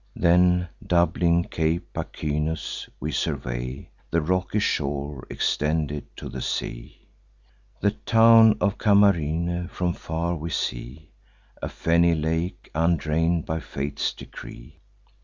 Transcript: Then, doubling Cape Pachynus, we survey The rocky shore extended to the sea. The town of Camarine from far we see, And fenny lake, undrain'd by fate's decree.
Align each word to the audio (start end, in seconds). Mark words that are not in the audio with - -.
Then, 0.15 0.67
doubling 0.83 1.43
Cape 1.43 1.93
Pachynus, 1.93 2.89
we 2.99 3.11
survey 3.11 3.91
The 4.09 4.19
rocky 4.23 4.57
shore 4.57 5.27
extended 5.29 6.05
to 6.17 6.27
the 6.27 6.41
sea. 6.41 7.07
The 7.81 7.91
town 7.91 8.57
of 8.59 8.79
Camarine 8.79 9.67
from 9.67 9.93
far 9.93 10.33
we 10.35 10.49
see, 10.49 11.11
And 11.61 11.71
fenny 11.71 12.15
lake, 12.15 12.71
undrain'd 12.73 13.45
by 13.45 13.59
fate's 13.59 14.11
decree. 14.11 14.79